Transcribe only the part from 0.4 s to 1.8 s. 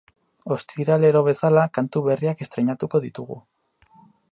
Ostiralero bezala,